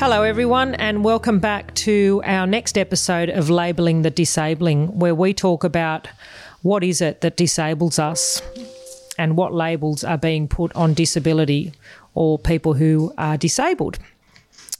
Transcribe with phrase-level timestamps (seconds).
[0.00, 5.34] Hello, everyone, and welcome back to our next episode of Labelling the Disabling, where we
[5.34, 6.08] talk about
[6.62, 8.40] what is it that disables us
[9.18, 11.74] and what labels are being put on disability
[12.14, 13.98] or people who are disabled.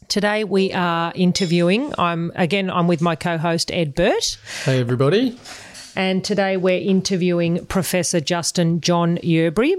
[0.08, 1.92] Today we are interviewing.
[1.98, 2.70] I'm again.
[2.70, 4.38] I'm with my co-host Ed Burt.
[4.64, 5.38] Hey everybody!
[5.94, 9.74] And today we're interviewing Professor Justin John Yerbury,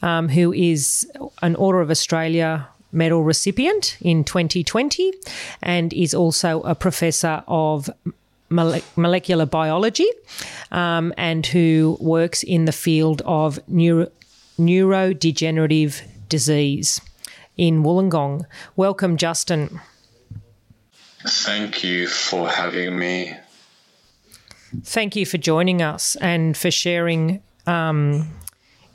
[0.00, 1.06] um, who is
[1.42, 5.12] an Order of Australia medal recipient in 2020
[5.62, 7.90] and is also a professor of
[8.50, 10.08] molecular biology
[10.70, 14.10] um, and who works in the field of neuro-
[14.58, 17.00] neurodegenerative disease
[17.56, 18.44] in Wollongong.
[18.76, 19.80] Welcome, Justin.
[21.24, 23.36] Thank you for having me.
[24.84, 28.30] Thank you for joining us and for sharing um,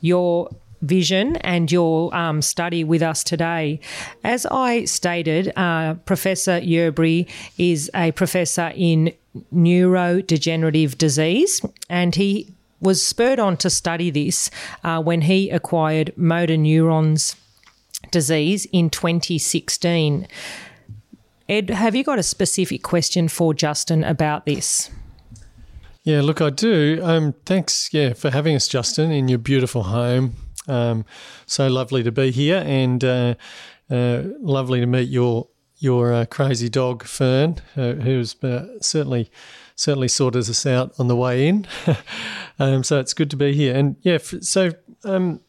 [0.01, 0.49] your
[0.81, 3.79] vision and your um, study with us today.
[4.23, 9.13] As I stated, uh, Professor Yerbury is a professor in
[9.53, 14.51] neurodegenerative disease, and he was spurred on to study this
[14.83, 17.35] uh, when he acquired motor neurons
[18.11, 20.27] disease in 2016.
[21.49, 24.91] Ed, have you got a specific question for Justin about this?
[26.03, 26.99] Yeah, look, I do.
[27.03, 30.35] Um, thanks, yeah, for having us, Justin, in your beautiful home.
[30.67, 31.05] Um,
[31.45, 33.35] so lovely to be here, and uh,
[33.89, 35.47] uh, lovely to meet your
[35.79, 39.29] your uh, crazy dog Fern, who's uh, certainly
[39.75, 41.67] certainly sorted us out on the way in.
[42.59, 44.71] um, so it's good to be here, and yeah, so.
[45.03, 45.41] Um,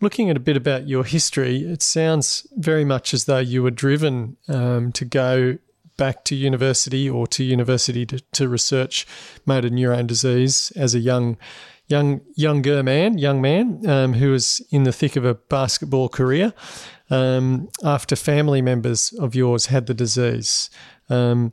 [0.00, 3.70] looking at a bit about your history, it sounds very much as though you were
[3.70, 5.58] driven um, to go
[5.98, 9.06] back to university or to university to, to research
[9.44, 11.36] motor neurone disease as a young
[11.88, 16.52] young younger man, young man um, who was in the thick of a basketball career
[17.10, 20.70] um, after family members of yours had the disease.
[21.08, 21.52] Um,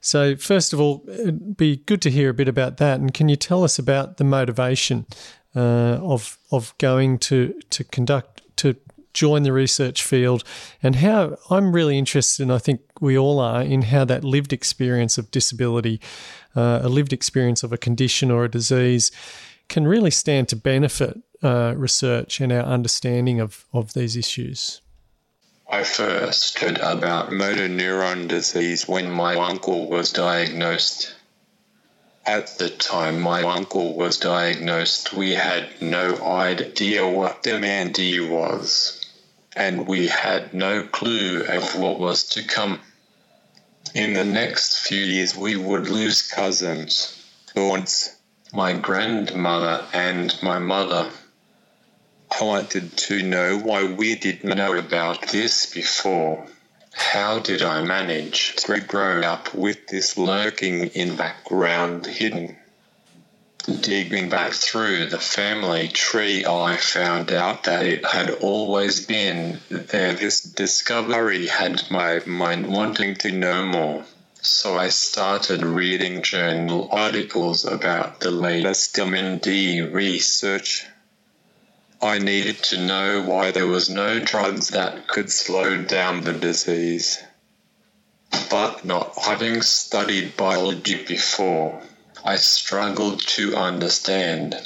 [0.00, 3.00] so, first of all, it'd be good to hear a bit about that.
[3.00, 5.06] And can you tell us about the motivation
[5.54, 8.76] uh, of of going to to conduct to
[9.14, 10.42] join the research field
[10.82, 14.52] and how I'm really interested, and I think we all are, in how that lived
[14.52, 16.00] experience of disability,
[16.56, 19.12] uh, a lived experience of a condition or a disease,
[19.68, 24.80] can really stand to benefit uh, research and our understanding of, of these issues.
[25.68, 31.14] I first heard about motor neuron disease when my uncle was diagnosed.
[32.26, 39.04] At the time my uncle was diagnosed, we had no idea what MND was,
[39.56, 42.80] and we had no clue of what was to come.
[43.94, 47.22] In the next few years, we would lose cousins,
[47.54, 48.16] aunts,
[48.54, 51.10] my grandmother and my mother.
[52.30, 56.46] I wanted to know why we didn't know about this before.
[56.92, 62.56] How did I manage to grow up with this lurking in background hidden?
[63.80, 70.12] Digging back through the family tree, I found out that it had always been there.
[70.12, 74.04] This discovery had my mind wanting to know more.
[74.46, 80.84] So I started reading journal articles about the latest MND research.
[82.02, 87.22] I needed to know why there was no drugs that could slow down the disease.
[88.50, 91.80] But not having studied biology before,
[92.22, 94.60] I struggled to understand.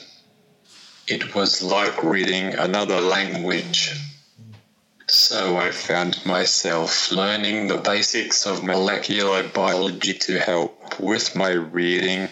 [1.06, 3.94] It was like reading another language.
[5.10, 12.28] So I found myself learning the basics of molecular biology to help with my reading.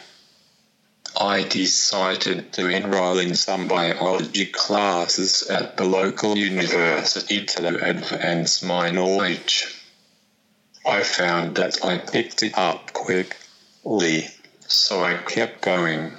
[1.19, 8.91] I decided to enroll in some biology classes at the local university to advance my
[8.91, 9.83] knowledge.
[10.85, 14.29] I found that I picked it up quickly,
[14.67, 16.13] so I kept going.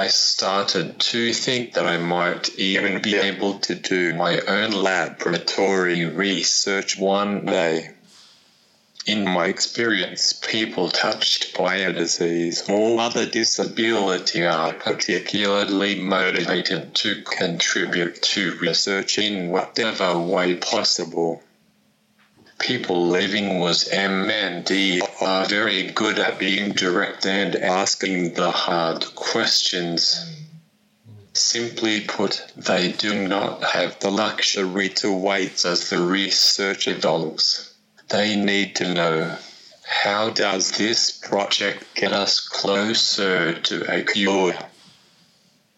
[0.00, 6.06] I started to think that I might even be able to do my own laboratory
[6.06, 7.90] research one day.
[9.04, 17.20] In my experience, people touched by a disease or other disability are particularly motivated to
[17.20, 21.42] contribute to research in whatever way possible
[22.60, 30.36] people living with MND are very good at being direct and asking the hard questions.
[31.32, 37.74] Simply put, they do not have the luxury to wait as the research evolves.
[38.08, 39.36] They need to know
[39.86, 44.54] how does this project get us closer to a cure?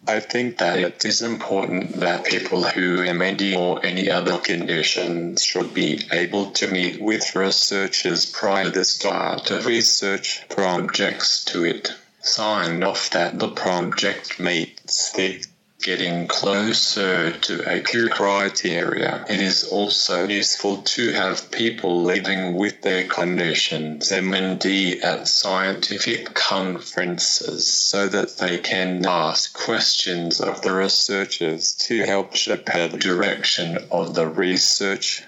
[0.07, 5.73] I think that it is important that people who MND or any other condition should
[5.75, 11.95] be able to meet with researchers prior to the start of research projects to it.
[12.21, 15.45] Sign off that the project meets the
[15.82, 19.25] getting closer to a criteria.
[19.29, 27.67] It is also useful to have people living with their conditions, MND, at scientific conferences
[27.70, 34.14] so that they can ask questions of the researchers to help shape the direction of
[34.14, 35.25] the research.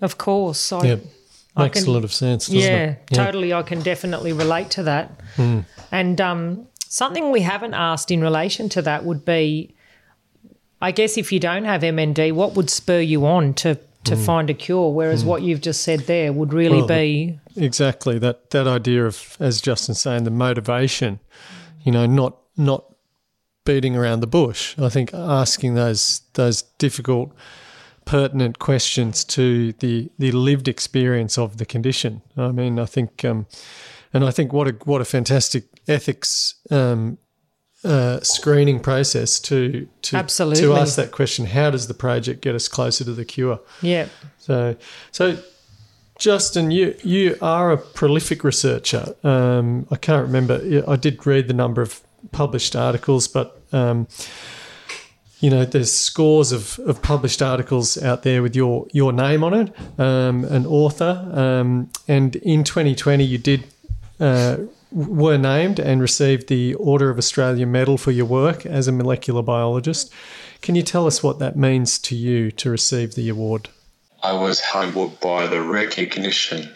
[0.00, 0.70] Of course.
[0.72, 1.00] I, Yep.
[1.56, 2.98] I Makes can- a lot of sense, doesn't yeah, it?
[3.08, 3.14] Hmm.
[3.14, 3.52] totally.
[3.54, 5.10] I can definitely relate to that.
[5.90, 9.74] And um, something we haven't asked in relation to that would be,
[10.80, 14.48] I guess, if you don't have MND, what would spur you on to to find
[14.50, 14.92] a cure?
[14.92, 16.78] Whereas what you've just said there would really.
[16.78, 21.20] Well, be Exactly that that idea of, as Justin's saying, the motivation.
[21.82, 22.84] You know, not not
[23.64, 24.78] beating around the bush.
[24.78, 27.32] I think asking those those difficult,
[28.06, 32.22] pertinent questions to the the lived experience of the condition.
[32.36, 33.46] I mean, I think, um,
[34.12, 36.54] and I think what a what a fantastic ethics.
[36.70, 37.18] Um,
[37.84, 40.62] uh, screening process to to Absolutely.
[40.62, 43.60] to ask that question: How does the project get us closer to the cure?
[43.80, 44.08] yeah.
[44.38, 44.76] So,
[45.12, 45.38] so
[46.18, 49.14] Justin, you you are a prolific researcher.
[49.22, 50.82] Um, I can't remember.
[50.88, 52.00] I did read the number of
[52.32, 54.08] published articles, but um,
[55.40, 59.52] you know, there's scores of, of published articles out there with your your name on
[59.54, 61.30] it, um, an author.
[61.32, 63.64] Um, and in 2020, you did.
[64.18, 64.56] Uh,
[64.90, 69.42] were named and received the Order of Australia Medal for your work as a molecular
[69.42, 70.12] biologist.
[70.62, 73.68] Can you tell us what that means to you to receive the award?
[74.22, 76.72] I was humbled by the recognition.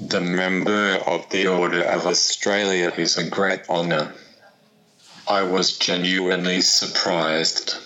[0.00, 4.12] The member of the Order of Australia is a great honour.
[5.28, 7.76] I was genuinely surprised.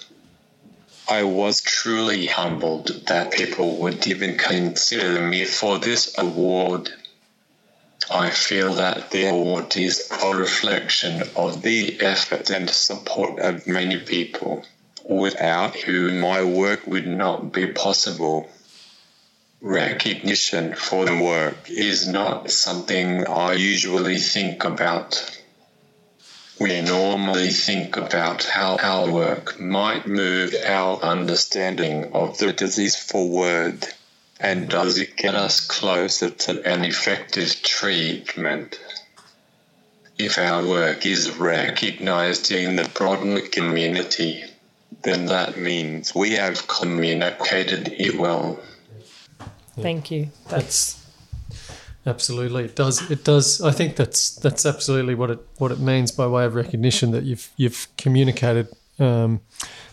[1.07, 6.91] I was truly humbled that people would even consider me for this award.
[8.11, 13.99] I feel that the award is a reflection of the effort and support of many
[13.99, 14.65] people,
[15.05, 18.49] without whom my work would not be possible.
[19.61, 25.43] Recognition for the work is not something I usually think about.
[26.61, 33.87] We normally think about how our work might move our understanding of the disease forward.
[34.41, 38.79] And does it get us closer to an effective treatment?
[40.19, 44.45] If our work is recognized in the broader community,
[45.03, 48.61] then that means we have communicated it well.
[49.77, 50.31] Thank you.
[50.49, 50.99] That's
[52.09, 53.11] Absolutely, it does.
[53.11, 53.61] It does.
[53.61, 57.25] I think that's that's absolutely what it what it means by way of recognition that
[57.25, 58.69] you've you've communicated
[58.99, 59.41] um,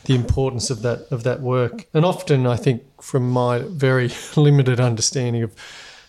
[0.05, 1.87] the importance of that of that work.
[1.93, 5.53] And often, I think, from my very limited understanding of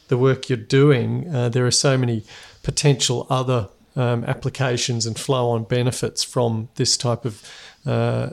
[0.09, 2.25] the work you're doing, uh, there are so many
[2.63, 7.43] potential other um, applications and flow-on benefits from this type of
[7.85, 8.31] uh,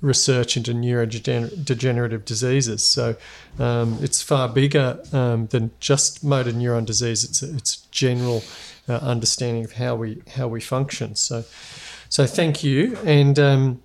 [0.00, 2.82] research into neurodegenerative diseases.
[2.82, 3.14] So
[3.60, 7.22] um, it's far bigger um, than just motor neuron disease.
[7.22, 8.42] It's a, it's general
[8.88, 11.14] uh, understanding of how we how we function.
[11.14, 11.44] So
[12.08, 13.80] so thank you and.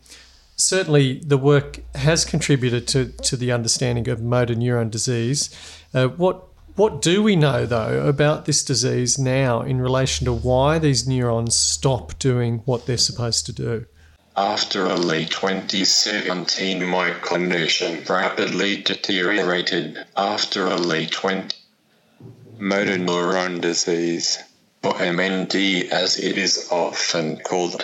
[0.58, 5.50] Certainly, the work has contributed to, to the understanding of motor neuron disease.
[5.94, 6.44] Uh, what
[6.76, 11.56] what do we know though about this disease now in relation to why these neurons
[11.56, 13.86] stop doing what they're supposed to do?
[14.36, 20.06] After early 2017, my condition rapidly deteriorated.
[20.16, 21.56] After early 20,
[22.60, 24.38] motor neuron disease,
[24.84, 27.84] or MND as it is often called,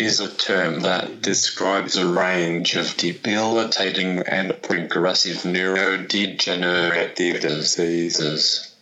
[0.00, 8.72] is a term that describes a range of debilitating and progressive neurodegenerative diseases.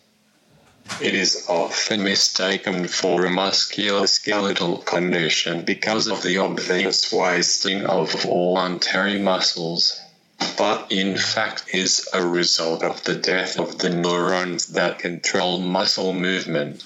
[1.01, 9.19] It is often mistaken for a musculoskeletal condition because of the obvious wasting of voluntary
[9.19, 9.99] muscles,
[10.59, 16.13] but in fact is a result of the death of the neurons that control muscle
[16.13, 16.85] movement.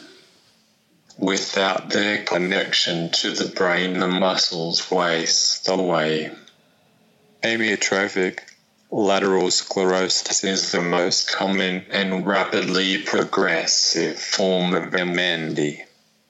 [1.20, 6.32] Without their connection to the brain, the muscles waste away.
[7.42, 8.38] Amyotrophic
[8.90, 15.84] lateral sclerosis is the most common and rapidly progressive form of MND,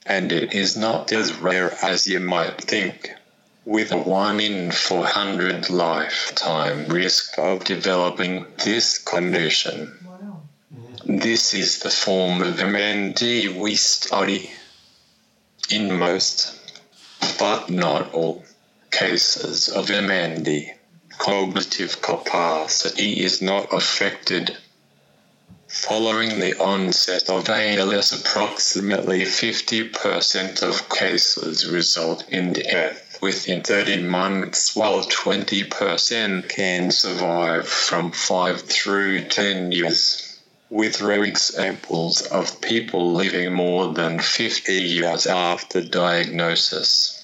[0.05, 3.11] and it is not as rare as you might think.
[3.63, 9.97] With a 1 in 400 lifetime risk of developing this condition.
[11.05, 14.51] This is the form of MND we study
[15.69, 16.53] in most,
[17.37, 18.43] but not all,
[18.91, 20.73] cases of MND,
[21.17, 24.57] cognitive capacity is not affected.
[25.67, 34.75] Following the onset of ALS, approximately 50% of cases result in death within 30 months,
[34.75, 40.30] while 20% can survive from 5 through 10 years.
[40.71, 47.21] With rare examples of people living more than 50 years after diagnosis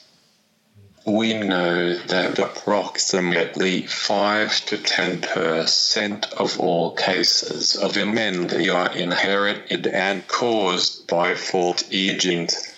[1.07, 9.87] we know that approximately 5 to 10 percent of all cases of MND are inherited
[9.87, 12.73] and caused by fault agents.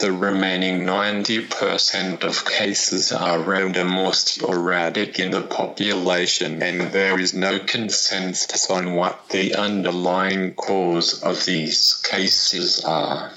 [0.00, 7.34] The remaining 90% of cases are random or sporadic in the population and there is
[7.34, 13.32] no consensus on what the underlying cause of these cases are.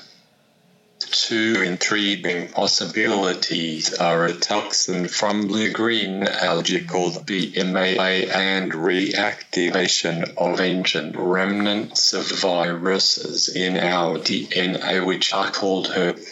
[1.00, 11.16] Two intriguing possibilities are a toxin from blue-green algae called BMAA and reactivation of ancient
[11.18, 16.24] remnants of viruses in our DNA which are called HERV.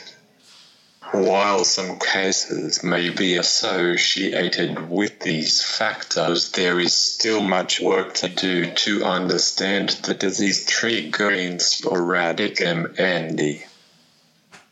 [1.12, 8.30] While some cases may be associated with these factors, there is still much work to
[8.30, 13.64] do to understand the disease triggering sporadic MND.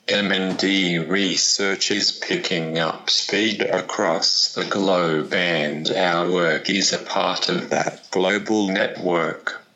[0.07, 7.49] MND research is picking up speed across the globe, and our work is a part
[7.49, 9.66] of that global network.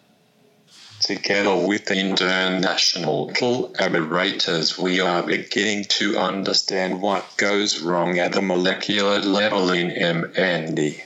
[1.01, 9.19] Together with international collaborators, we are beginning to understand what goes wrong at the molecular
[9.19, 11.01] level in MND.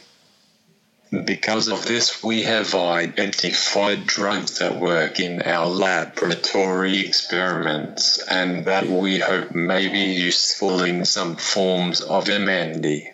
[1.23, 8.87] Because of this, we have identified drugs that work in our laboratory experiments and that
[8.87, 13.13] we hope may be useful in some forms of MND.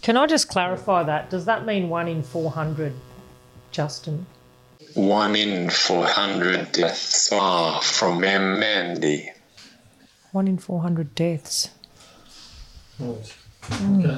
[0.00, 1.28] Can I just clarify that?
[1.28, 2.92] Does that mean one in 400,
[3.72, 4.26] Justin?
[4.94, 9.28] One in 400 deaths are from MND.
[10.32, 11.70] One in 400 deaths.
[13.00, 14.16] Okay.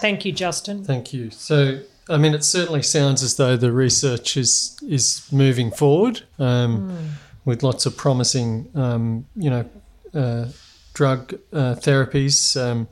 [0.00, 0.84] Thank you, Justin.
[0.84, 1.30] Thank you.
[1.30, 6.90] So, I mean, it certainly sounds as though the research is is moving forward um,
[6.90, 7.08] mm.
[7.44, 9.68] with lots of promising, um, you know,
[10.14, 10.46] uh,
[10.94, 12.60] drug uh, therapies.
[12.60, 12.88] Um,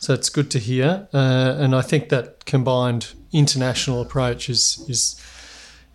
[0.00, 5.20] so it's good to hear, uh, and I think that combined international approach is is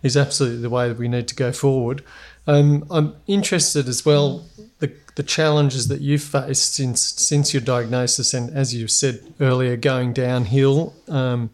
[0.02, 2.02] is absolutely the way that we need to go forward.
[2.46, 4.46] Um, I'm interested as well
[4.78, 9.76] the the challenges that you've faced since since your diagnosis, and as you said earlier,
[9.76, 11.50] going downhill, um,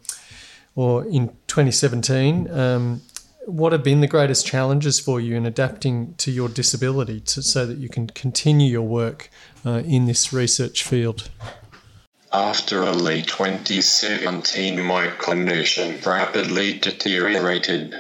[0.75, 2.51] or in 2017.
[2.51, 3.03] Um,
[3.47, 7.65] what have been the greatest challenges for you in adapting to your disability to, so
[7.65, 9.31] that you can continue your work
[9.65, 11.31] uh, in this research field?
[12.33, 17.95] After early 2017, my condition rapidly deteriorated.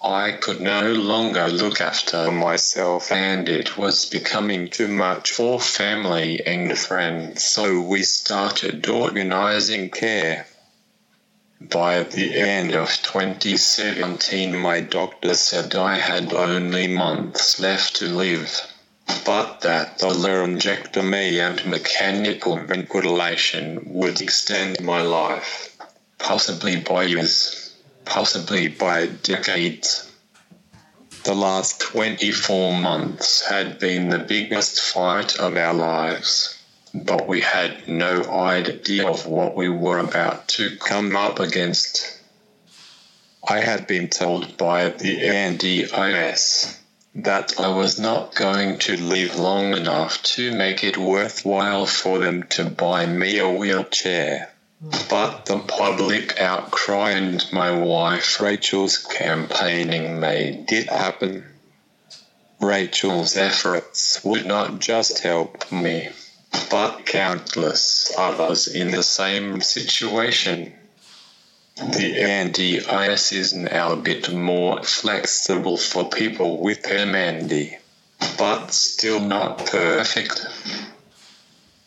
[0.00, 6.40] I could no longer look after myself and it was becoming too much for family
[6.46, 10.46] and friends, so we started organizing care.
[11.60, 18.60] By the end of 2017, my doctor said I had only months left to live,
[19.24, 25.76] but that the laryngectomy and mechanical ventilation would extend my life,
[26.18, 27.57] possibly by years
[28.08, 30.10] possibly by decades.
[31.24, 36.58] The last 24 months had been the biggest fight of our lives,
[36.94, 42.18] but we had no idea of what we were about to come up against.
[43.46, 46.76] I had been told by the NDIS
[47.14, 52.44] that I was not going to live long enough to make it worthwhile for them
[52.50, 54.50] to buy me a wheelchair.
[55.08, 61.44] But the public outcry and my wife Rachel's campaigning made it happen.
[62.60, 66.10] Rachel's efforts would not just help me,
[66.70, 70.72] but countless others in the same situation.
[71.76, 77.78] The NDIS is now a bit more flexible for people with MND,
[78.36, 80.46] but still not perfect.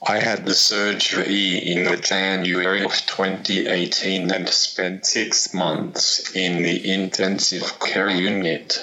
[0.03, 7.79] I had the surgery in January of 2018 and spent six months in the intensive
[7.79, 8.79] care unit.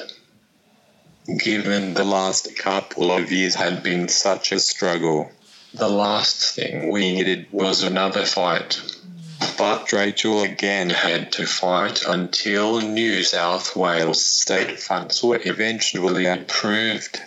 [1.27, 5.33] Given the last couple of years had been such a struggle,
[5.75, 8.81] the last thing we needed was another fight.
[9.57, 17.21] But Rachel again had to fight until New South Wales state funds were eventually approved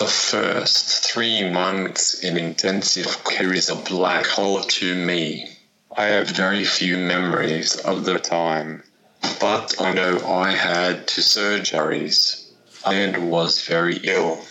[0.00, 5.58] The first three months in intensive care is a black hole to me.
[5.94, 8.82] I have very few memories of the time,
[9.38, 12.46] but I know I had two surgeries
[12.86, 14.42] and was very ill.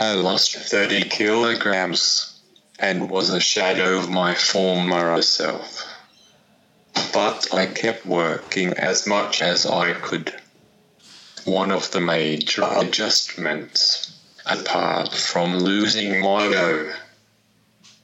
[0.00, 2.40] I lost 30 kilograms
[2.78, 5.84] and was a shadow of my former self.
[7.12, 10.34] But I kept working as much as I could.
[11.44, 14.11] One of the major adjustments,
[14.52, 16.92] apart from losing my ego,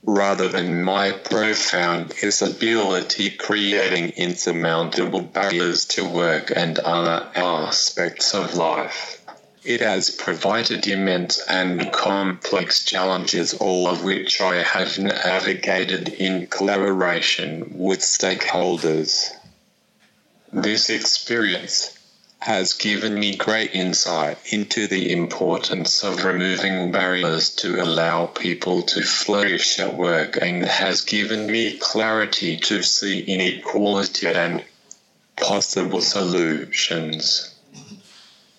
[0.03, 9.21] rather than my profound disability creating insurmountable barriers to work and other aspects of life.
[9.65, 17.73] It has provided immense and complex challenges, all of which I have navigated in collaboration
[17.75, 19.31] with stakeholders.
[20.53, 21.98] This experience
[22.41, 29.03] has given me great insight into the importance of removing barriers to allow people to
[29.03, 34.65] flourish at work and has given me clarity to see inequality and
[35.37, 37.55] possible solutions.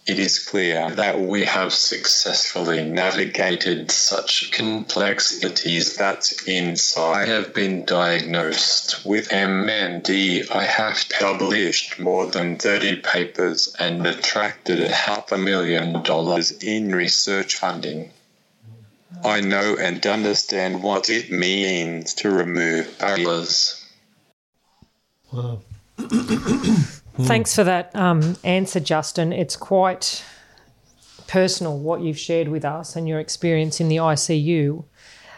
[0.10, 7.86] It is clear that we have successfully navigated such complexities that since I have been
[7.86, 16.02] diagnosed with MND, I have published more than 30 papers and attracted half a million
[16.02, 18.12] dollars in research funding.
[19.24, 23.86] I know and understand what it means to remove barriers.
[25.32, 25.62] Wow.
[27.26, 29.34] Thanks for that um, answer, Justin.
[29.34, 30.24] It's quite
[31.28, 34.84] personal what you've shared with us and your experience in the ICU.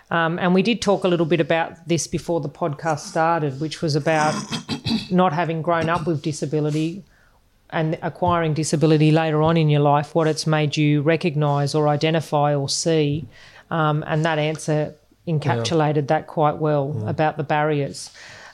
[0.09, 3.81] Um, and we did talk a little bit about this before the podcast started, which
[3.81, 4.35] was about
[5.11, 7.03] not having grown up with disability
[7.69, 12.53] and acquiring disability later on in your life, what it's made you recognize or identify
[12.53, 13.25] or see.
[13.69, 14.93] Um, and that answer
[15.27, 16.01] encapsulated yeah.
[16.01, 17.09] that quite well yeah.
[17.09, 18.11] about the barriers.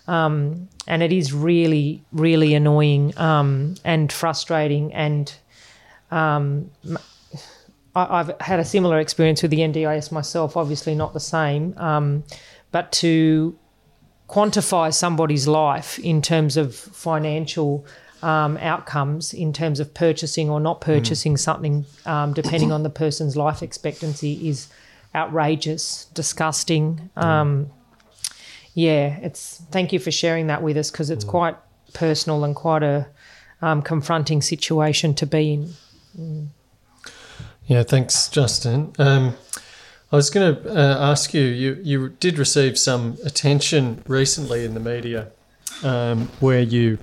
[0.07, 4.93] Um, and it is really, really annoying um, and frustrating.
[4.93, 5.33] And
[6.11, 6.71] um,
[7.93, 12.23] I, have had a similar experience with the NDIS myself, obviously not the same, um,
[12.71, 13.57] but to
[14.29, 17.85] quantify somebody's life in terms of financial
[18.21, 21.39] um, outcomes, in terms of purchasing or not purchasing mm.
[21.39, 24.67] something, um, depending on the person's life expectancy, is
[25.13, 27.09] outrageous, disgusting.
[27.17, 27.69] Mm
[28.77, 31.29] yeah, it's thank you for sharing that with us because it's mm.
[31.29, 31.55] quite
[31.95, 33.07] personal and quite a
[33.59, 35.73] um, confronting situation to be in.
[36.15, 36.47] Mm.
[37.65, 38.93] Yeah, thanks, Justin.
[38.99, 39.33] Um,
[40.11, 44.75] I was going to uh, ask you, you, you did receive some attention recently in
[44.75, 45.31] the media
[45.83, 46.99] um, where you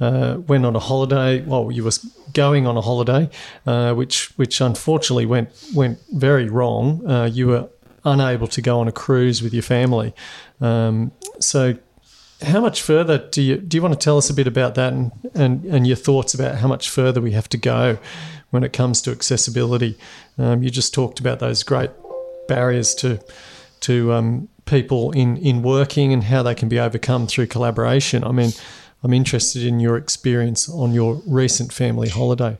[0.00, 1.42] uh, went on a holiday.
[1.42, 1.92] Well, you were
[2.32, 3.30] going on a holiday,
[3.66, 7.08] uh, which which unfortunately went went very wrong.
[7.08, 7.68] Uh, you were
[8.04, 10.14] unable to go on a cruise with your family.
[10.60, 11.76] Um, so,
[12.42, 14.92] how much further do you do you want to tell us a bit about that
[14.92, 17.98] and, and, and your thoughts about how much further we have to go
[18.50, 19.96] when it comes to accessibility?
[20.36, 21.90] Um, you just talked about those great
[22.48, 23.20] barriers to
[23.80, 28.24] to um, people in in working and how they can be overcome through collaboration.
[28.24, 28.50] I mean,
[29.02, 32.58] I'm interested in your experience on your recent family holiday.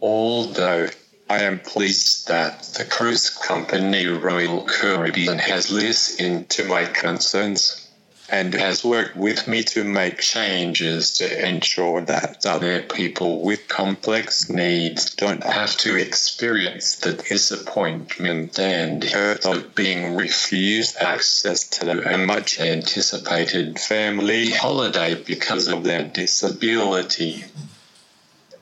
[0.00, 0.88] Although
[1.28, 7.84] I am pleased that the cruise company Royal Caribbean has listened to my concerns
[8.28, 14.48] and has worked with me to make changes to ensure that other people with complex
[14.48, 22.18] needs don't have to experience the disappointment and hurt of being refused access to a
[22.18, 27.44] much anticipated family holiday because of their disability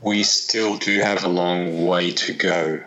[0.04, 2.78] we still do have a long way to go.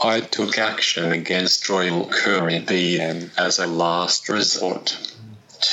[0.00, 4.96] I took action against Royal Caribbean as a last resort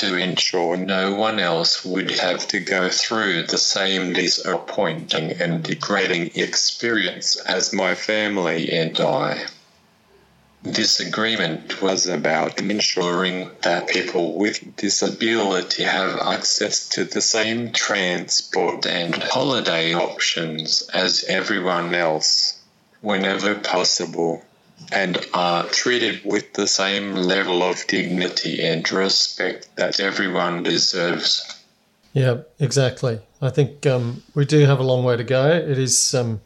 [0.00, 6.32] to ensure no one else would have to go through the same disappointing and degrading
[6.34, 9.46] experience as my family and I.
[10.64, 18.86] This agreement was about ensuring that people with disability have access to the same transport
[18.86, 22.58] and holiday options as everyone else
[23.02, 24.42] whenever possible
[24.90, 31.62] and are treated with the same level of dignity and respect that everyone deserves.
[32.14, 33.20] Yeah, exactly.
[33.42, 35.46] I think um, we do have a long way to go.
[35.50, 36.40] It is, um,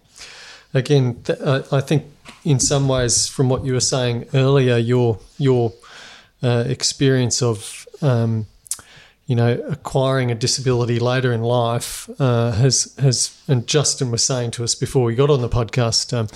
[0.74, 1.38] again, th-
[1.70, 2.04] I think
[2.44, 5.72] in some ways, from what you were saying earlier, your your
[6.42, 8.46] uh, experience of um,
[9.26, 14.52] you know acquiring a disability later in life uh, has has and Justin was saying
[14.52, 16.28] to us before we got on the podcast um,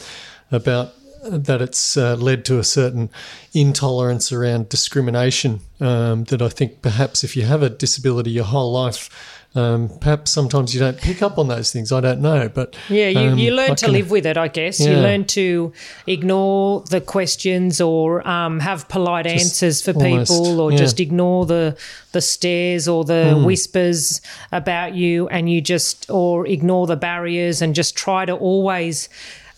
[0.51, 3.09] about that it's uh, led to a certain
[3.55, 5.61] intolerance around discrimination.
[5.81, 9.09] Um, that I think perhaps if you have a disability your whole life,
[9.55, 11.93] um, perhaps sometimes you don't pick up on those things.
[11.93, 14.37] I don't know, but yeah, you, um, you learn I to can- live with it.
[14.37, 15.73] I guess you learn to
[16.07, 20.79] ignore the questions or um, have polite answers for almost, people, or yeah.
[20.79, 21.77] just ignore the
[22.13, 23.45] the stares or the Hmm.
[23.45, 24.21] whispers
[24.53, 29.09] about you, and you just or ignore the barriers and just try to always.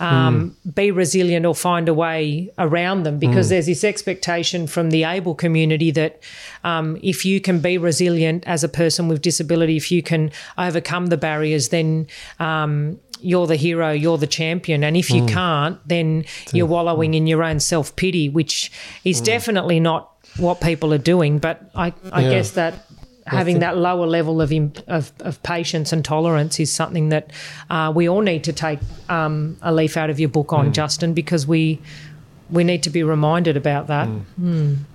[0.00, 0.70] Um, Hmm.
[0.70, 5.35] Be resilient or find a way around them because there's this expectation from the able
[5.35, 6.20] community that
[6.64, 11.07] um, if you can be resilient as a person with disability, if you can overcome
[11.07, 12.07] the barriers, then
[12.40, 14.83] um, you're the hero, you're the champion.
[14.85, 18.72] And if you can't, then you're wallowing in your own self pity, which
[19.04, 21.38] is definitely not what people are doing.
[21.38, 22.30] But I, I Yeah.
[22.30, 22.85] guess that
[23.26, 27.32] having that lower level of, imp- of of patience and tolerance is something that
[27.70, 31.14] uh, we all need to take um, a leaf out of your book on, Justin,
[31.14, 31.80] because we
[32.50, 34.06] we need to be reminded about that.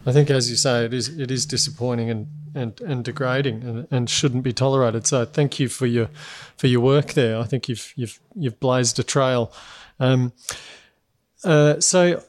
[0.06, 3.88] I think, as you say, it is it is disappointing and and, and degrading and,
[3.92, 5.06] and shouldn't be tolerated.
[5.08, 6.10] So, thank you for your
[6.58, 7.38] for your work there.
[7.38, 9.52] I think you've you've you've blazed a trail.
[10.00, 10.34] Um,
[11.44, 12.24] uh, so,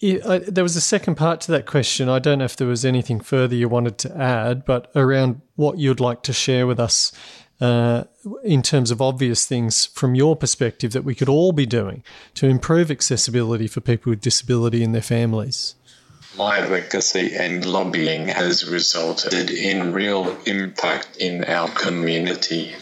[0.00, 2.08] yeah, I, there was a second part to that question.
[2.08, 5.78] I don't know if there was anything further you wanted to add, but around what
[5.78, 7.12] you'd like to share with us.
[7.60, 8.04] Uh,
[8.44, 12.46] in terms of obvious things from your perspective that we could all be doing to
[12.46, 15.74] improve accessibility for people with disability and their families.
[16.36, 22.76] My advocacy and lobbying has resulted in real impact in our community.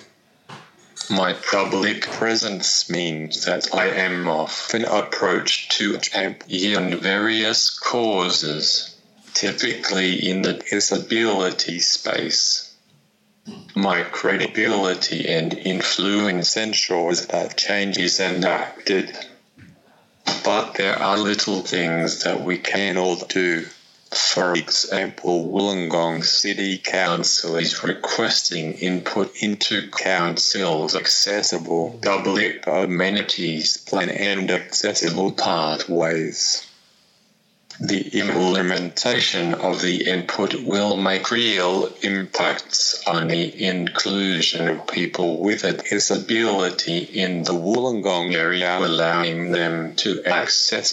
[1.11, 8.97] My public presence means that I am often approached to champion various causes,
[9.33, 12.75] typically in the disability space.
[13.77, 19.17] My credibility and influence ensures that change is enacted.
[20.43, 23.67] But there are little things that we can all do.
[24.13, 34.49] For example, Wollongong City Council is requesting input into council's accessible public amenities plan and
[34.49, 36.65] accessible pathways.
[37.81, 45.65] The implementation of the input will make real impacts on the inclusion of people with
[45.65, 50.93] a disability in the Wollongong area, allowing them to access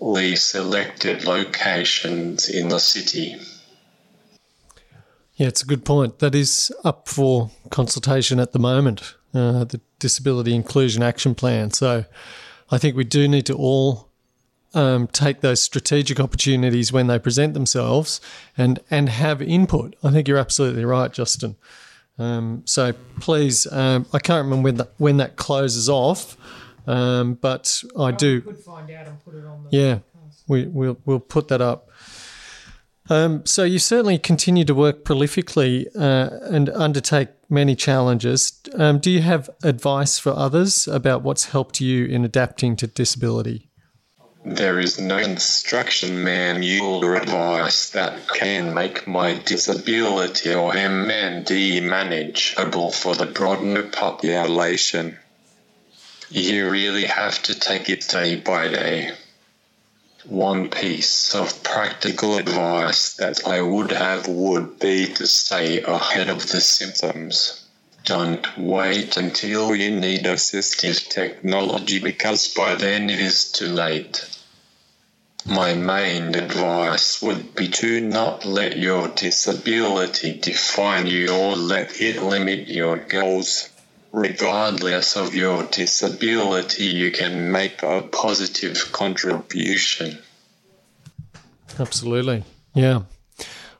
[0.00, 3.36] strategically selected locations in the city.
[5.36, 6.18] Yeah, it's a good point.
[6.18, 11.70] That is up for consultation at the moment, uh, the Disability Inclusion Action Plan.
[11.70, 12.04] So
[12.70, 14.08] I think we do need to all
[14.74, 18.20] um, take those strategic opportunities when they present themselves
[18.56, 19.96] and, and have input.
[20.02, 21.56] I think you're absolutely right, Justin.
[22.18, 26.36] Um, so please, um, I can't remember when that, when that closes off,
[26.90, 28.40] um, but I do.
[28.40, 30.00] Could find out and put it on Yeah,
[30.48, 31.88] we, we'll we'll put that up.
[33.08, 38.60] Um, so you certainly continue to work prolifically uh, and undertake many challenges.
[38.74, 43.68] Um, do you have advice for others about what's helped you in adapting to disability?
[44.44, 52.90] There is no instruction manual or advice that can make my disability or MND manageable
[52.90, 55.18] for the broader population.
[56.32, 59.10] You really have to take it day by day.
[60.26, 66.46] One piece of practical advice that I would have would be to stay ahead of
[66.46, 67.64] the symptoms.
[68.04, 74.24] Don't wait until you need assistive technology because by then it is too late.
[75.46, 82.22] My main advice would be to not let your disability define you or let it
[82.22, 83.69] limit your goals.
[84.12, 90.18] Regardless of your disability, you can make a positive contribution.
[91.78, 92.42] Absolutely.
[92.74, 93.02] Yeah.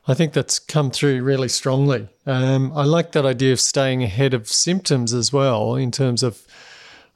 [0.07, 2.07] I think that's come through really strongly.
[2.25, 6.41] Um, I like that idea of staying ahead of symptoms as well, in terms of,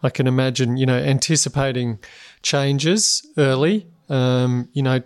[0.03, 1.99] I can imagine, you know, anticipating
[2.43, 5.01] changes early, um, you know,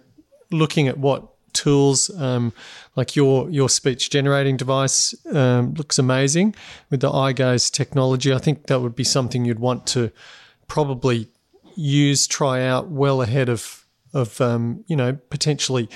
[0.51, 2.53] looking at what tools um,
[2.95, 6.55] like your your speech generating device um, looks amazing
[6.89, 8.33] with the iGaze technology.
[8.33, 10.11] I think that would be something you'd want to
[10.67, 11.27] probably
[11.75, 15.89] use, try out well ahead of of um, you know potentially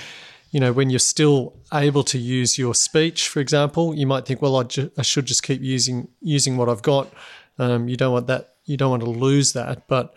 [0.50, 4.40] you know when you're still able to use your speech, for example, you might think,
[4.40, 7.12] well, I, ju- I should just keep using using what I've got.
[7.58, 8.54] Um, you don't want that.
[8.64, 10.14] You don't want to lose that, but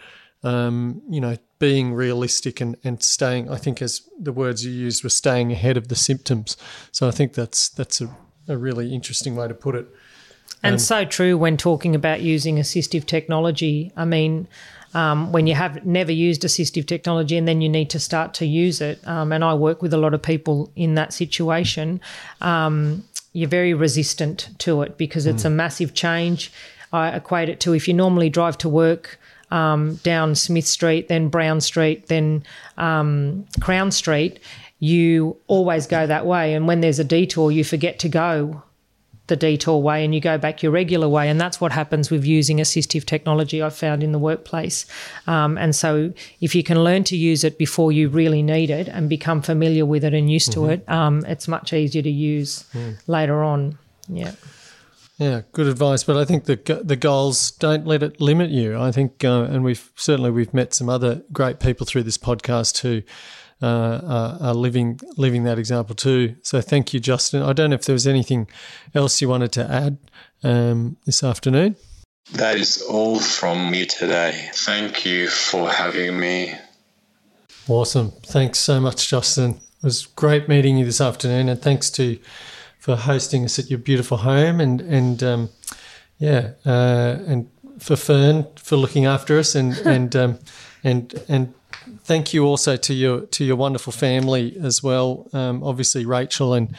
[0.47, 3.49] um, you know, being realistic and, and staying.
[3.49, 6.55] I think as the words you used were staying ahead of the symptoms.
[6.91, 8.09] So I think that's that's a,
[8.47, 9.87] a really interesting way to put it.
[10.63, 13.91] And so true when talking about using assistive technology.
[13.95, 14.47] I mean,
[14.93, 18.45] um, when you have never used assistive technology and then you need to start to
[18.45, 19.05] use it.
[19.07, 22.01] Um, and I work with a lot of people in that situation.
[22.41, 26.51] Um, you're very resistant to it because it's a massive change.
[26.91, 29.19] I equate it to if you normally drive to work
[29.51, 32.43] um, down Smith Street, then Brown Street, then
[32.77, 34.39] um, Crown Street,
[34.79, 36.53] you always go that way.
[36.53, 38.63] And when there's a detour, you forget to go
[39.27, 41.29] the detour way and you go back your regular way.
[41.29, 44.85] And that's what happens with using assistive technology, I've found in the workplace.
[45.27, 48.87] Um, and so if you can learn to use it before you really need it
[48.87, 52.63] and become familiar with it and used to it, um, it's much easier to use
[53.07, 53.77] later on.
[54.07, 54.31] Yeah.
[55.17, 56.03] Yeah, good advice.
[56.03, 58.77] But I think the the goals don't let it limit you.
[58.77, 62.79] I think, uh, and we've certainly we've met some other great people through this podcast
[62.79, 63.01] who
[63.61, 66.35] uh, are, are living living that example too.
[66.43, 67.41] So thank you, Justin.
[67.41, 68.47] I don't know if there was anything
[68.93, 69.97] else you wanted to add
[70.43, 71.75] um, this afternoon.
[72.33, 74.49] That is all from me today.
[74.53, 76.53] Thank you for having me.
[77.67, 78.11] Awesome.
[78.25, 79.51] Thanks so much, Justin.
[79.51, 82.19] It was great meeting you this afternoon, and thanks to
[82.87, 85.49] for hosting us at your beautiful home, and and um,
[86.19, 90.39] yeah, uh, and for Fern for looking after us, and and um,
[90.85, 91.53] and and
[92.05, 95.27] thank you also to your to your wonderful family as well.
[95.33, 96.73] Um, obviously, Rachel and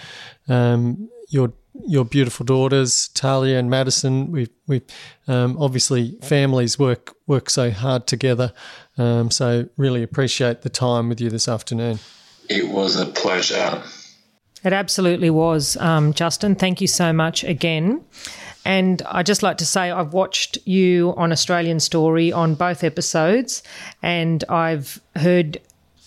[0.48, 1.52] um, your
[1.86, 4.32] your beautiful daughters, Talia and Madison.
[4.32, 4.80] We we
[5.26, 8.54] um, obviously families work work so hard together.
[8.96, 11.98] Um, so really appreciate the time with you this afternoon.
[12.48, 13.82] It was a pleasure.
[14.64, 16.54] It absolutely was, um, Justin.
[16.54, 18.04] Thank you so much again.
[18.64, 23.62] And I'd just like to say I've watched you on Australian Story on both episodes,
[24.02, 25.60] and I've heard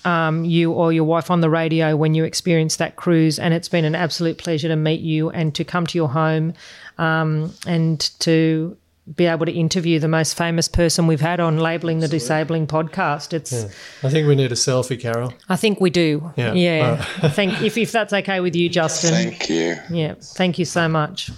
[0.04, 3.70] um, you or your wife on the radio when you experienced that cruise, and it's
[3.70, 6.54] been an absolute pleasure to meet you and to come to your home
[6.98, 8.78] um, and to
[9.16, 13.34] be able to interview the most famous person we've had on labeling the disabling podcast.
[13.34, 13.66] It's
[14.04, 15.34] I think we need a selfie, Carol.
[15.50, 16.32] I think we do.
[16.38, 16.54] Yeah.
[16.54, 17.04] Yeah.
[17.30, 19.12] Thank if if that's okay with you, Justin.
[19.12, 19.78] Thank you.
[19.90, 20.16] Yeah.
[20.20, 21.32] Thank you so much.